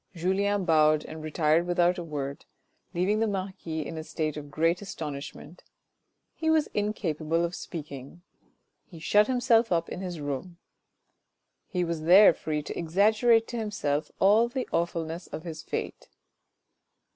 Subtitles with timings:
[0.15, 2.45] Julien bowed and retired without a word,
[2.95, 5.63] leaving the marquis in a state of great astonishment.
[6.33, 8.23] He was incapable of speaking.
[8.87, 10.57] He shut himself up in his room.
[11.67, 16.09] He was there free to exaggerate to himself all the awfulness of his fate.